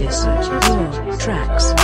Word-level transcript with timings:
your 0.00 0.10
tracks. 1.18 1.83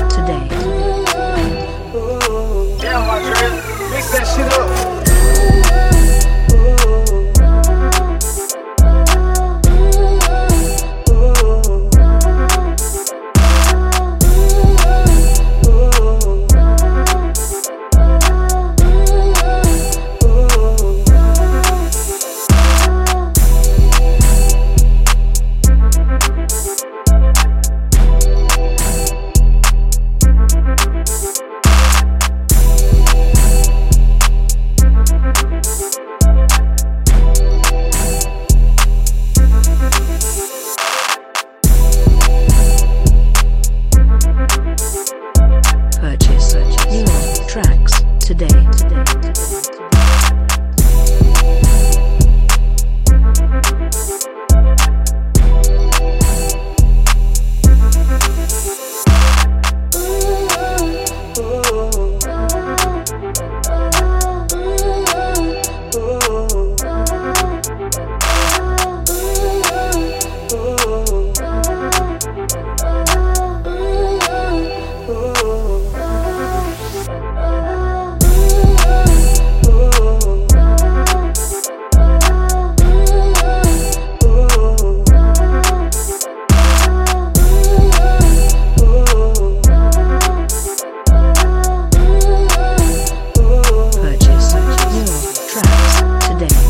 Sunday. 96.40 96.69